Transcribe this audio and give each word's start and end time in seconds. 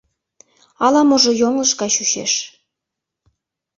Ала-можо 0.85 1.31
йоҥылыш 1.41 1.71
гай 1.79 1.91
чучеш... 1.95 2.33